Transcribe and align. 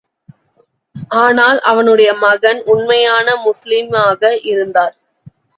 ஆனால், 1.17 1.59
அவனுடைய 1.63 2.09
மகன் 2.23 2.61
உண்மையான 2.65 3.35
முஸ்லிமாக 3.45 4.21
இருந்தார். 4.45 4.95